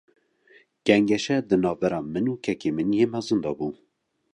[0.85, 3.67] Gengeşe, di navbera min û kekê min yê mezin de bû